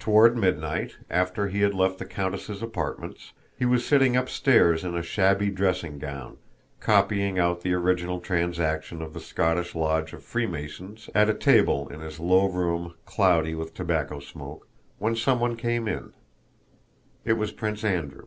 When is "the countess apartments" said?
2.00-3.32